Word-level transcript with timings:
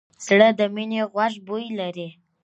زړه 0.25 0.49
د 0.59 0.61
مینې 0.75 1.01
خوږ 1.11 1.33
بوی 1.45 1.67
لري. 1.79 2.09